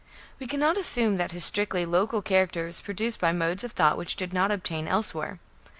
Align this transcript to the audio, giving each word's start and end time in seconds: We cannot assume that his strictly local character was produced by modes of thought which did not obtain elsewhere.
We 0.39 0.47
cannot 0.47 0.77
assume 0.77 1.17
that 1.17 1.31
his 1.31 1.45
strictly 1.45 1.85
local 1.85 2.23
character 2.23 2.65
was 2.65 2.81
produced 2.81 3.19
by 3.19 3.33
modes 3.33 3.63
of 3.63 3.73
thought 3.73 3.97
which 3.97 4.15
did 4.15 4.33
not 4.33 4.49
obtain 4.49 4.87
elsewhere. 4.87 5.37